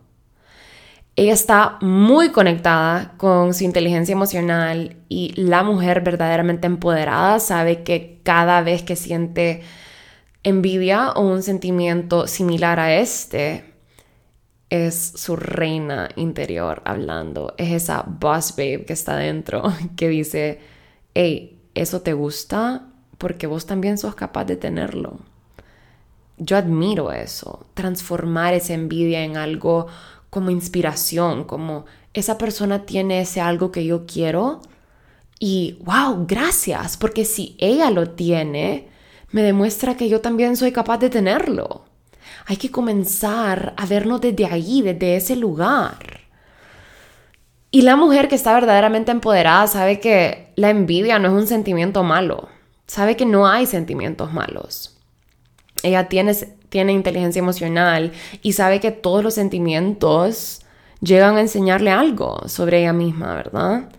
[1.15, 8.19] Ella está muy conectada con su inteligencia emocional y la mujer verdaderamente empoderada sabe que
[8.23, 9.63] cada vez que siente
[10.45, 13.73] envidia o un sentimiento similar a este
[14.69, 17.55] es su reina interior hablando.
[17.57, 19.63] Es esa boss babe que está dentro
[19.97, 20.59] que dice,
[21.13, 22.87] hey, ¿eso te gusta?
[23.17, 25.19] Porque vos también sos capaz de tenerlo.
[26.37, 29.87] Yo admiro eso, transformar esa envidia en algo
[30.29, 34.61] como inspiración, como esa persona tiene ese algo que yo quiero
[35.39, 38.89] y wow, gracias, porque si ella lo tiene,
[39.31, 41.85] me demuestra que yo también soy capaz de tenerlo.
[42.45, 46.21] Hay que comenzar a vernos desde ahí, desde ese lugar.
[47.71, 52.03] Y la mujer que está verdaderamente empoderada sabe que la envidia no es un sentimiento
[52.03, 52.47] malo.
[52.87, 54.97] Sabe que no hay sentimientos malos.
[55.83, 56.33] Ella tiene,
[56.69, 60.61] tiene inteligencia emocional y sabe que todos los sentimientos
[61.01, 63.89] llegan a enseñarle algo sobre ella misma, ¿verdad?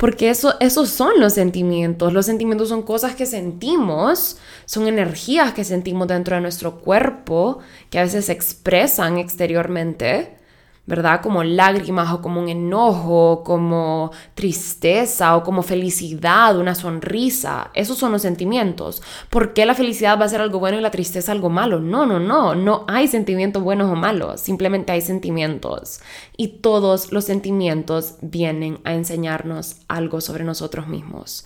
[0.00, 2.14] Porque eso, esos son los sentimientos.
[2.14, 7.58] Los sentimientos son cosas que sentimos, son energías que sentimos dentro de nuestro cuerpo,
[7.90, 10.39] que a veces se expresan exteriormente.
[10.86, 11.20] ¿Verdad?
[11.22, 17.70] Como lágrimas o como un enojo, como tristeza o como felicidad, una sonrisa.
[17.74, 19.02] Esos son los sentimientos.
[19.28, 21.80] ¿Por qué la felicidad va a ser algo bueno y la tristeza algo malo?
[21.80, 22.54] No, no, no.
[22.54, 24.40] No hay sentimientos buenos o malos.
[24.40, 26.00] Simplemente hay sentimientos.
[26.36, 31.44] Y todos los sentimientos vienen a enseñarnos algo sobre nosotros mismos.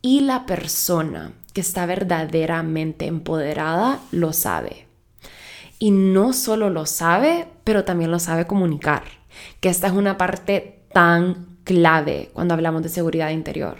[0.00, 4.86] Y la persona que está verdaderamente empoderada lo sabe.
[5.78, 9.02] Y no solo lo sabe, pero también lo sabe comunicar,
[9.58, 13.76] que esta es una parte tan clave cuando hablamos de seguridad interior.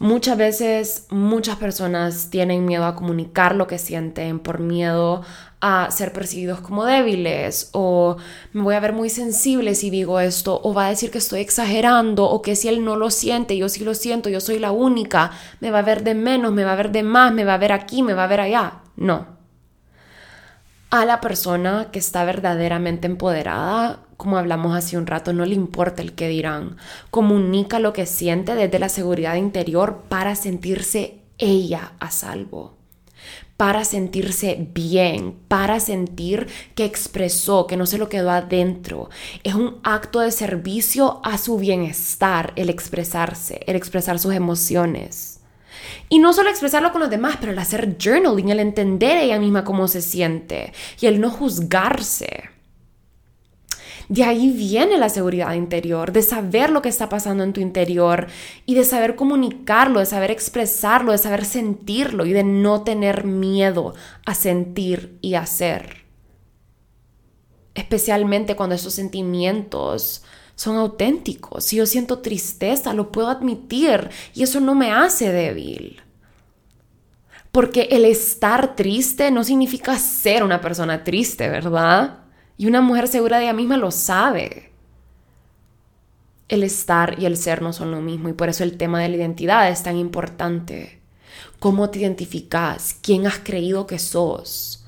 [0.00, 5.22] Muchas veces muchas personas tienen miedo a comunicar lo que sienten por miedo
[5.60, 8.16] a ser percibidos como débiles o
[8.52, 11.42] me voy a ver muy sensible si digo esto o va a decir que estoy
[11.42, 14.72] exagerando o que si él no lo siente, yo sí lo siento, yo soy la
[14.72, 17.54] única, me va a ver de menos, me va a ver de más, me va
[17.54, 18.80] a ver aquí, me va a ver allá.
[18.96, 19.33] No,
[20.94, 26.02] a la persona que está verdaderamente empoderada, como hablamos hace un rato, no le importa
[26.02, 26.76] el que dirán.
[27.10, 32.76] Comunica lo que siente desde la seguridad interior para sentirse ella a salvo
[33.56, 39.10] para sentirse bien, para sentir que expresó, que no se lo quedó adentro.
[39.44, 45.33] Es un acto de servicio a su bienestar el expresarse, el expresar sus emociones.
[46.08, 49.64] Y no solo expresarlo con los demás, pero el hacer journaling, el entender ella misma
[49.64, 52.50] cómo se siente y el no juzgarse.
[54.08, 58.26] De ahí viene la seguridad interior, de saber lo que está pasando en tu interior
[58.66, 63.94] y de saber comunicarlo, de saber expresarlo, de saber sentirlo y de no tener miedo
[64.26, 66.04] a sentir y hacer.
[67.74, 70.22] Especialmente cuando esos sentimientos
[70.54, 71.64] son auténticos.
[71.64, 76.00] Si yo siento tristeza, lo puedo admitir y eso no me hace débil.
[77.50, 82.18] Porque el estar triste no significa ser una persona triste, ¿verdad?
[82.56, 84.72] Y una mujer segura de ella misma lo sabe.
[86.48, 89.08] El estar y el ser no son lo mismo y por eso el tema de
[89.08, 91.00] la identidad es tan importante.
[91.58, 92.96] ¿Cómo te identificas?
[93.00, 94.84] ¿Quién has creído que sos?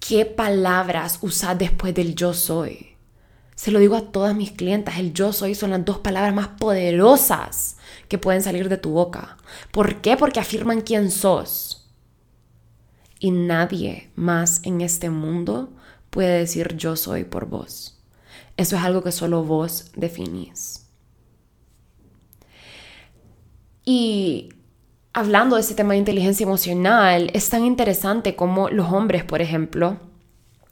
[0.00, 2.91] ¿Qué palabras usas después del yo soy?
[3.62, 6.48] Se lo digo a todas mis clientas, el yo soy son las dos palabras más
[6.48, 7.76] poderosas
[8.08, 9.36] que pueden salir de tu boca.
[9.70, 10.16] ¿Por qué?
[10.16, 11.88] Porque afirman quién sos.
[13.20, 15.72] Y nadie más en este mundo
[16.10, 18.02] puede decir yo soy por vos.
[18.56, 20.88] Eso es algo que solo vos definís.
[23.84, 24.48] Y
[25.12, 30.00] hablando de ese tema de inteligencia emocional, es tan interesante como los hombres, por ejemplo,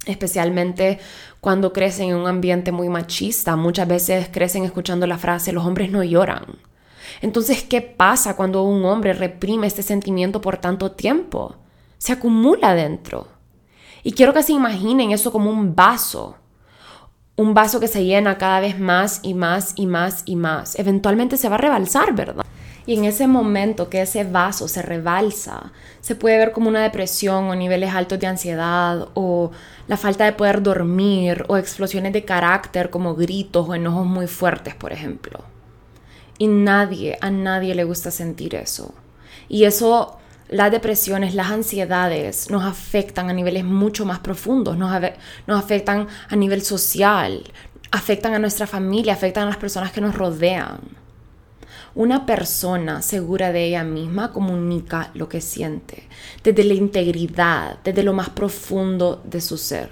[0.06, 0.98] especialmente
[1.40, 5.90] cuando crecen en un ambiente muy machista, muchas veces crecen escuchando la frase los hombres
[5.90, 6.44] no lloran.
[7.20, 11.56] Entonces, ¿qué pasa cuando un hombre reprime este sentimiento por tanto tiempo?
[11.98, 13.28] Se acumula dentro.
[14.02, 16.36] Y quiero que se imaginen eso como un vaso.
[17.36, 20.78] Un vaso que se llena cada vez más y más y más y más.
[20.78, 22.46] Eventualmente se va a rebalsar, ¿verdad?
[22.87, 27.45] Y en ese momento que ese vaso se rebalsa, se puede ver como una depresión
[27.49, 29.51] o niveles altos de ansiedad o
[29.87, 34.75] la falta de poder dormir o explosiones de carácter como gritos o enojos muy fuertes,
[34.75, 35.45] por ejemplo.
[36.38, 38.95] Y nadie, a nadie le gusta sentir eso.
[39.49, 44.90] Y eso, las depresiones, las ansiedades nos afectan a niveles mucho más profundos, nos,
[45.47, 47.43] nos afectan a nivel social,
[47.90, 50.99] afectan a nuestra familia, afectan a las personas que nos rodean.
[51.94, 56.05] Una persona segura de ella misma comunica lo que siente,
[56.44, 59.90] desde la integridad, desde lo más profundo de su ser,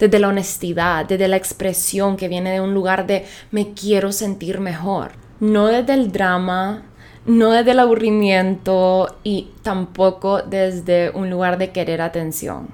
[0.00, 4.58] desde la honestidad, desde la expresión que viene de un lugar de me quiero sentir
[4.58, 6.82] mejor, no desde el drama,
[7.24, 12.68] no desde el aburrimiento y tampoco desde un lugar de querer atención.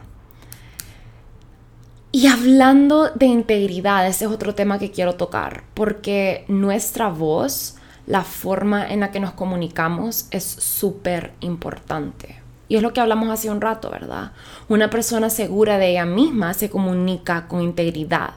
[2.13, 8.23] Y hablando de integridad, ese es otro tema que quiero tocar, porque nuestra voz la
[8.23, 12.41] forma en la que nos comunicamos es súper importante.
[12.69, 14.33] Y es lo que hablamos hace un rato, ¿verdad?
[14.69, 18.35] Una persona segura de ella misma se comunica con integridad.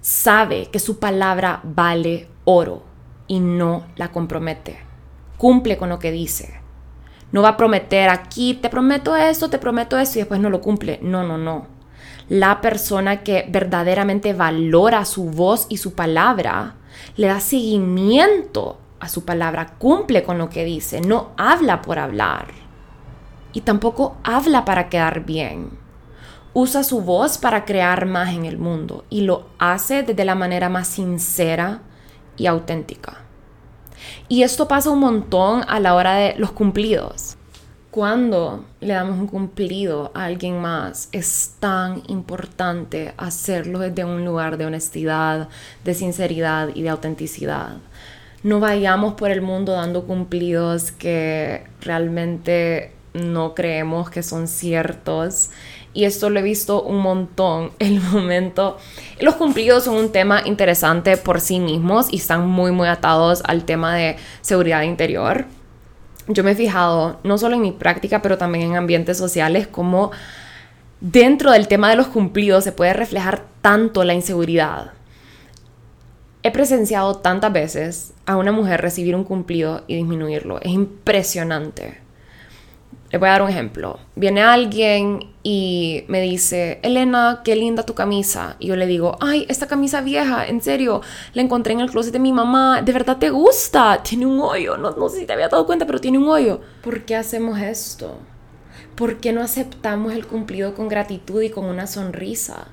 [0.00, 2.82] Sabe que su palabra vale oro
[3.26, 4.78] y no la compromete.
[5.38, 6.60] Cumple con lo que dice.
[7.30, 10.60] No va a prometer aquí, te prometo esto, te prometo esto y después no lo
[10.60, 10.98] cumple.
[11.02, 11.66] No, no, no.
[12.28, 16.76] La persona que verdaderamente valora su voz y su palabra
[17.16, 22.48] le da seguimiento a su palabra, cumple con lo que dice, no habla por hablar
[23.52, 25.70] y tampoco habla para quedar bien.
[26.54, 30.68] Usa su voz para crear más en el mundo y lo hace desde la manera
[30.68, 31.80] más sincera
[32.36, 33.22] y auténtica.
[34.28, 37.36] Y esto pasa un montón a la hora de los cumplidos.
[37.92, 44.56] Cuando le damos un cumplido a alguien más, es tan importante hacerlo desde un lugar
[44.56, 45.50] de honestidad,
[45.84, 47.76] de sinceridad y de autenticidad.
[48.42, 55.50] No vayamos por el mundo dando cumplidos que realmente no creemos que son ciertos.
[55.92, 57.72] Y esto lo he visto un montón.
[57.78, 58.78] El momento.
[59.20, 63.66] Los cumplidos son un tema interesante por sí mismos y están muy, muy atados al
[63.66, 65.44] tema de seguridad interior
[66.28, 70.10] yo me he fijado, no solo en mi práctica, pero también en ambientes sociales, como
[71.00, 74.92] dentro del tema de los cumplidos se puede reflejar tanto la inseguridad.
[76.44, 80.60] He presenciado tantas veces a una mujer recibir un cumplido y disminuirlo.
[80.60, 81.98] Es impresionante.
[83.12, 83.98] Le voy a dar un ejemplo.
[84.16, 88.56] Viene alguien y me dice, Elena, qué linda tu camisa.
[88.58, 91.02] Y yo le digo, ay, esta camisa vieja, en serio,
[91.34, 92.80] la encontré en el closet de mi mamá.
[92.80, 94.02] ¿De verdad te gusta?
[94.02, 94.78] Tiene un hoyo.
[94.78, 96.62] No, no sé si te había dado cuenta, pero tiene un hoyo.
[96.82, 98.16] ¿Por qué hacemos esto?
[98.94, 102.68] ¿Por qué no aceptamos el cumplido con gratitud y con una sonrisa?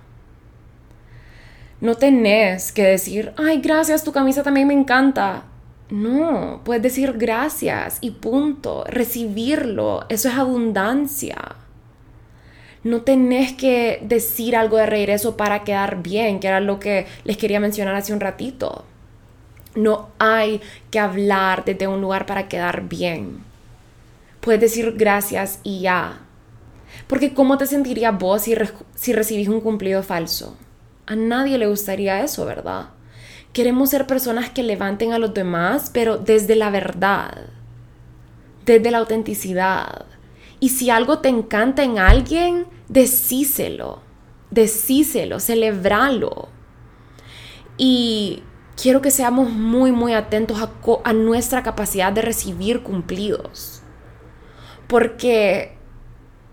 [1.82, 5.44] No tenés que decir, ay, gracias, tu camisa también me encanta.
[5.90, 8.84] No, puedes decir gracias y punto.
[8.88, 11.56] Recibirlo, eso es abundancia.
[12.84, 17.38] No tenés que decir algo de regreso para quedar bien, que era lo que les
[17.38, 18.86] quería mencionar hace un ratito.
[19.76, 23.44] No hay que hablar desde un lugar para quedar bien.
[24.42, 26.22] Puedes decir gracias y ya.
[27.08, 28.56] Porque ¿cómo te sentirías vos si,
[28.96, 30.56] si recibís un cumplido falso?
[31.06, 32.90] A nadie le gustaría eso, ¿verdad?
[33.54, 37.48] Queremos ser personas que levanten a los demás, pero desde la verdad,
[38.66, 40.06] desde la autenticidad.
[40.60, 44.02] Y si algo te encanta en alguien, decíselo,
[44.52, 46.50] decíselo, celebralo.
[47.78, 48.44] Y
[48.82, 50.58] quiero que seamos muy, muy atentos
[51.04, 53.82] a, nuestra capacidad de recibir cumplidos.
[54.88, 55.78] Porque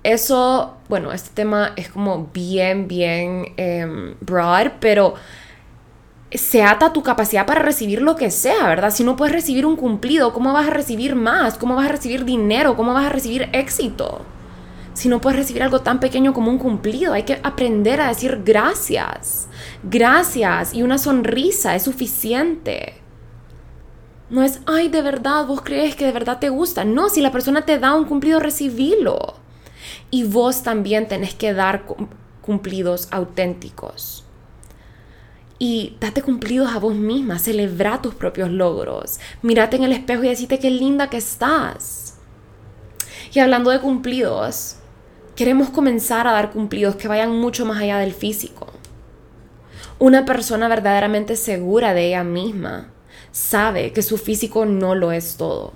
[0.02, 5.14] eso, bueno, este tema es como bien, bien em, broad, pero
[6.32, 8.90] se ata tu capacidad para recibir lo que sea, ¿verdad?
[8.90, 11.56] Si no puedes recibir un cumplido, ¿cómo vas a recibir más?
[11.56, 12.76] ¿Cómo vas a recibir dinero?
[12.76, 14.22] ¿Cómo vas a recibir éxito?
[14.94, 18.42] Si no puedes recibir algo tan pequeño como un cumplido, hay que aprender a decir
[18.44, 19.46] gracias.
[19.82, 22.94] Gracias y una sonrisa es suficiente.
[24.28, 26.84] No es, ay, de verdad, vos crees que de verdad te gusta.
[26.84, 29.36] No, si la persona te da un cumplido, recibilo.
[30.10, 31.84] Y vos también tenés que dar
[32.40, 34.25] cumplidos auténticos.
[35.58, 39.18] Y date cumplidos a vos misma, celebra tus propios logros.
[39.42, 42.18] Mírate en el espejo y decite qué linda que estás.
[43.32, 44.76] Y hablando de cumplidos,
[45.34, 48.66] queremos comenzar a dar cumplidos que vayan mucho más allá del físico.
[49.98, 52.90] Una persona verdaderamente segura de ella misma
[53.32, 55.72] sabe que su físico no lo es todo.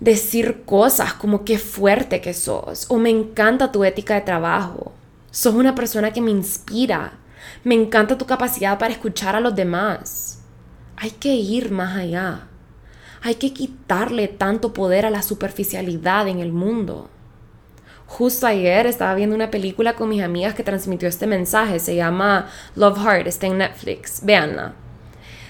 [0.00, 4.92] Decir cosas como qué fuerte que sos o me encanta tu ética de trabajo.
[5.30, 7.18] Sos una persona que me inspira.
[7.64, 10.42] Me encanta tu capacidad para escuchar a los demás.
[10.96, 12.48] Hay que ir más allá.
[13.22, 17.08] Hay que quitarle tanto poder a la superficialidad en el mundo.
[18.06, 21.78] Justo ayer estaba viendo una película con mis amigas que transmitió este mensaje.
[21.78, 24.24] Se llama Love Heart, está en Netflix.
[24.24, 24.74] Véanla.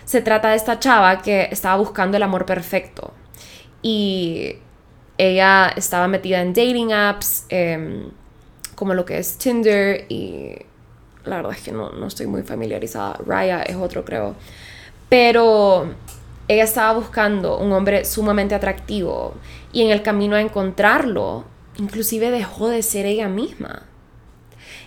[0.05, 3.15] Se trata de esta chava que estaba buscando el amor perfecto.
[3.81, 4.57] Y
[5.17, 8.11] ella estaba metida en dating apps, em,
[8.75, 10.57] como lo que es Tinder y
[11.25, 13.19] la verdad es que no, no estoy muy familiarizada.
[13.25, 14.35] Raya es otro, creo.
[15.09, 15.95] Pero
[16.49, 19.35] ella estaba buscando un hombre sumamente atractivo
[19.73, 21.45] y en el camino a encontrarlo,
[21.77, 23.83] inclusive dejó de ser ella misma.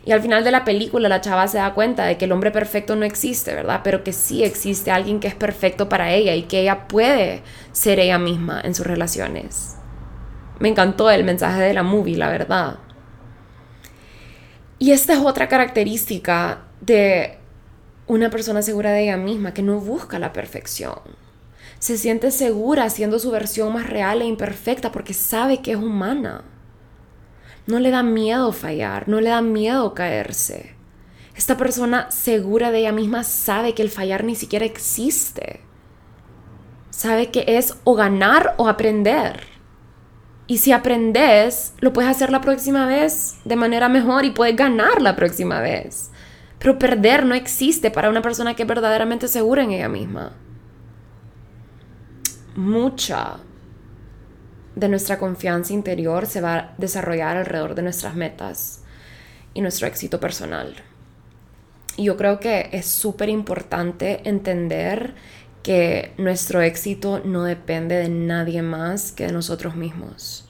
[0.06, 2.52] Y al final de la película la chava se da cuenta de que el hombre
[2.52, 3.82] perfecto no existe, ¿verdad?
[3.84, 8.00] Pero que sí existe alguien que es perfecto para ella y que ella puede ser
[8.00, 9.78] ella misma en sus relaciones.
[10.60, 12.78] Me encantó el mensaje de la movie, la verdad.
[14.78, 17.38] Y esta es otra característica de
[18.08, 21.00] una persona segura de ella misma, que no busca la perfección.
[21.80, 26.44] Se siente segura siendo su versión más real e imperfecta porque sabe que es humana.
[27.68, 30.76] No le da miedo fallar, no le da miedo caerse.
[31.36, 35.62] Esta persona segura de ella misma sabe que el fallar ni siquiera existe.
[36.92, 39.55] Sabe que es o ganar o aprender.
[40.48, 45.02] Y si aprendes, lo puedes hacer la próxima vez de manera mejor y puedes ganar
[45.02, 46.12] la próxima vez.
[46.60, 50.34] Pero perder no existe para una persona que es verdaderamente segura en ella misma.
[52.56, 53.38] Mucha
[54.76, 58.84] de nuestra confianza interior se va a desarrollar alrededor de nuestras metas
[59.54, 60.76] y nuestro éxito personal.
[61.98, 65.16] Y yo creo que es súper importante entender
[65.66, 70.48] que nuestro éxito no depende de nadie más que de nosotros mismos.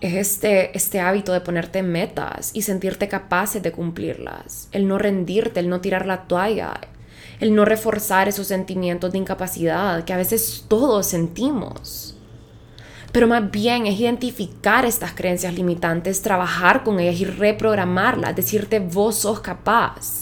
[0.00, 5.60] Es este, este hábito de ponerte metas y sentirte capaces de cumplirlas, el no rendirte,
[5.60, 6.80] el no tirar la toalla,
[7.38, 12.16] el no reforzar esos sentimientos de incapacidad que a veces todos sentimos
[13.12, 19.16] pero más bien es identificar estas creencias limitantes, trabajar con ellas y reprogramarlas, decirte vos
[19.16, 20.21] sos capaz.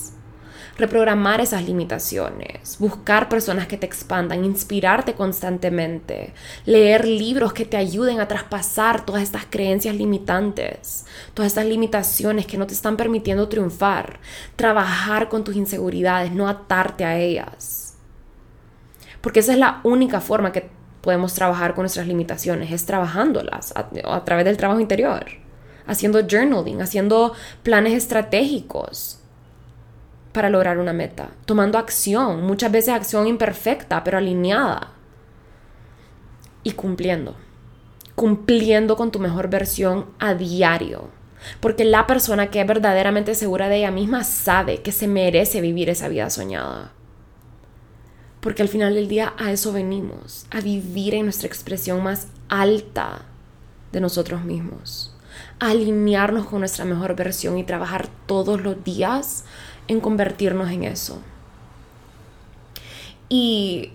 [0.81, 6.33] Reprogramar esas limitaciones, buscar personas que te expandan, inspirarte constantemente,
[6.65, 11.05] leer libros que te ayuden a traspasar todas estas creencias limitantes,
[11.35, 14.21] todas estas limitaciones que no te están permitiendo triunfar,
[14.57, 17.99] trabajar con tus inseguridades, no atarte a ellas.
[19.21, 20.71] Porque esa es la única forma que
[21.03, 25.27] podemos trabajar con nuestras limitaciones, es trabajándolas a, través del trabajo interior,
[25.87, 29.20] haciendo journaling, haciendo planes estratégicos
[30.33, 34.93] para lograr una meta, tomando acción, muchas veces acción imperfecta, pero alineada,
[36.63, 37.37] y cumpliendo,
[38.15, 41.09] cumpliendo con tu mejor versión a diario.
[41.61, 45.89] Porque la persona que es verdaderamente segura de ella misma sabe que se merece vivir
[45.89, 46.93] esa vida soñada.
[48.41, 53.23] Porque al final del día a eso venimos, a vivir en nuestra expresión más alta
[53.93, 55.15] de nosotros mismos,
[55.59, 59.45] a alinearnos con nuestra mejor versión y trabajar todos los días
[59.91, 61.21] en convertirnos en eso.
[63.29, 63.93] Y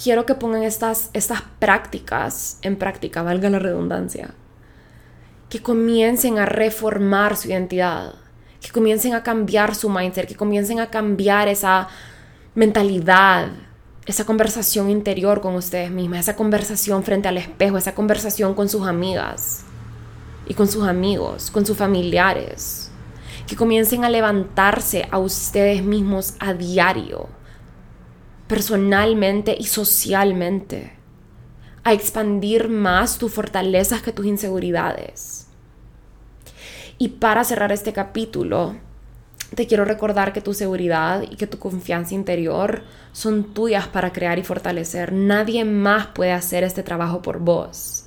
[0.00, 4.34] quiero que pongan estas, estas prácticas en práctica, valga la redundancia,
[5.48, 8.14] que comiencen a reformar su identidad,
[8.60, 11.88] que comiencen a cambiar su mindset, que comiencen a cambiar esa
[12.54, 13.48] mentalidad,
[14.06, 18.86] esa conversación interior con ustedes mismas, esa conversación frente al espejo, esa conversación con sus
[18.86, 19.64] amigas
[20.46, 22.85] y con sus amigos, con sus familiares,
[23.46, 27.28] que comiencen a levantarse a ustedes mismos a diario,
[28.48, 30.92] personalmente y socialmente,
[31.84, 35.46] a expandir más tus fortalezas que tus inseguridades.
[36.98, 38.76] Y para cerrar este capítulo,
[39.54, 42.82] te quiero recordar que tu seguridad y que tu confianza interior
[43.12, 45.12] son tuyas para crear y fortalecer.
[45.12, 48.05] Nadie más puede hacer este trabajo por vos.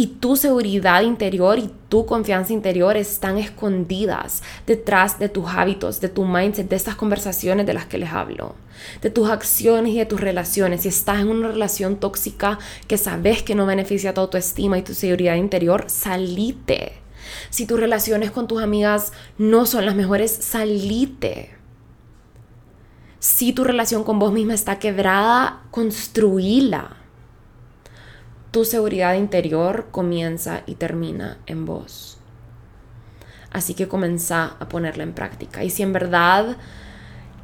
[0.00, 6.08] Y tu seguridad interior y tu confianza interior están escondidas detrás de tus hábitos, de
[6.08, 8.54] tu mindset, de estas conversaciones de las que les hablo,
[9.02, 10.80] de tus acciones y de tus relaciones.
[10.80, 14.94] Si estás en una relación tóxica que sabes que no beneficia tu autoestima y tu
[14.94, 16.94] seguridad interior, salite.
[17.50, 21.50] Si tus relaciones con tus amigas no son las mejores, salite.
[23.18, 26.99] Si tu relación con vos misma está quebrada, construíla.
[28.50, 32.18] Tu seguridad interior comienza y termina en vos.
[33.52, 35.62] Así que comenzá a ponerla en práctica.
[35.64, 36.56] Y si en verdad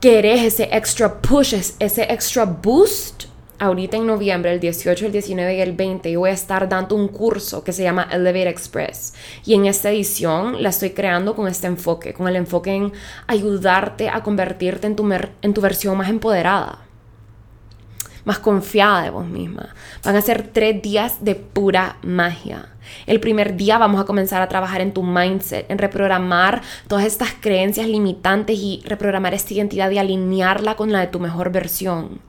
[0.00, 3.24] querés ese extra push, ese extra boost,
[3.58, 6.94] ahorita en noviembre, el 18, el 19 y el 20, yo voy a estar dando
[6.94, 9.14] un curso que se llama Elevate Express.
[9.44, 12.92] Y en esta edición la estoy creando con este enfoque, con el enfoque en
[13.26, 15.08] ayudarte a convertirte en tu,
[15.42, 16.85] en tu versión más empoderada,
[18.26, 19.74] más confiada de vos misma.
[20.04, 22.68] Van a ser tres días de pura magia.
[23.06, 27.30] El primer día vamos a comenzar a trabajar en tu mindset, en reprogramar todas estas
[27.40, 32.20] creencias limitantes y reprogramar esta identidad y alinearla con la de tu mejor versión.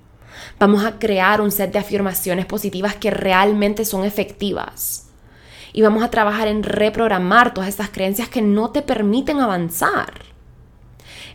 [0.59, 5.09] Vamos a crear un set de afirmaciones positivas que realmente son efectivas.
[5.73, 10.26] Y vamos a trabajar en reprogramar todas estas creencias que no te permiten avanzar.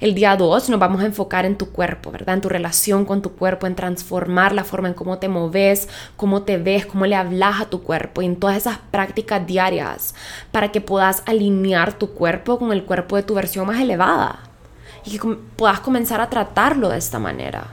[0.02, 2.34] El día 2 nos vamos a enfocar en tu cuerpo, ¿verdad?
[2.34, 6.42] En tu relación con tu cuerpo, en transformar la forma en cómo te moves, cómo
[6.42, 10.16] te ves, cómo le hablas a tu cuerpo y en todas esas prácticas diarias
[10.50, 14.40] para que puedas alinear tu cuerpo con el cuerpo de tu versión más elevada
[15.04, 17.68] y que puedas comenzar a tratarlo de esta manera.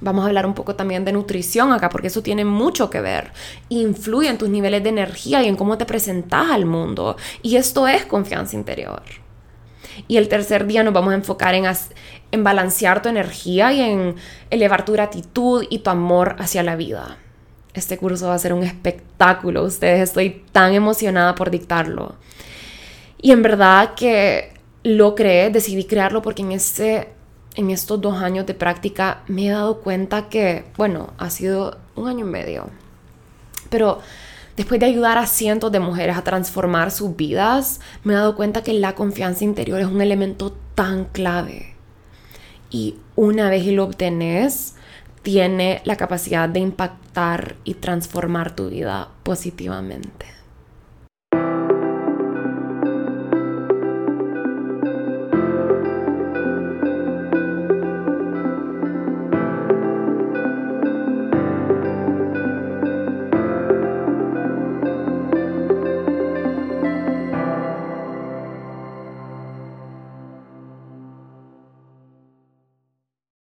[0.00, 3.30] Vamos a hablar un poco también de nutrición acá, porque eso tiene mucho que ver.
[3.68, 7.16] Influye en tus niveles de energía y en cómo te presentas al mundo.
[7.42, 9.02] Y esto es confianza interior.
[10.08, 11.64] Y el tercer día nos vamos a enfocar en,
[12.32, 14.16] en balancear tu energía y en
[14.50, 17.18] elevar tu gratitud y tu amor hacia la vida.
[17.74, 19.62] Este curso va a ser un espectáculo.
[19.62, 22.16] Ustedes estoy tan emocionada por dictarlo.
[23.20, 27.16] Y en verdad que lo creé, decidí crearlo porque en este
[27.56, 32.06] en estos dos años de práctica me he dado cuenta que, bueno, ha sido un
[32.06, 32.68] año y medio,
[33.70, 34.00] pero
[34.56, 38.62] después de ayudar a cientos de mujeres a transformar sus vidas, me he dado cuenta
[38.62, 41.74] que la confianza interior es un elemento tan clave.
[42.70, 44.74] Y una vez lo obtenés,
[45.22, 50.35] tiene la capacidad de impactar y transformar tu vida positivamente.